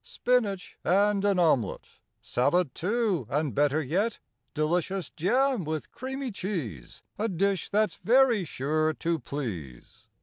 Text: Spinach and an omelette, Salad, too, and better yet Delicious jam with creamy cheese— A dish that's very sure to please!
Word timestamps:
Spinach 0.03 0.79
and 0.83 1.23
an 1.23 1.37
omelette, 1.37 1.99
Salad, 2.21 2.73
too, 2.73 3.27
and 3.29 3.53
better 3.53 3.83
yet 3.83 4.17
Delicious 4.55 5.11
jam 5.11 5.63
with 5.63 5.91
creamy 5.91 6.31
cheese— 6.31 7.03
A 7.19 7.29
dish 7.29 7.69
that's 7.69 7.97
very 8.03 8.43
sure 8.43 8.93
to 8.95 9.19
please! 9.19 10.07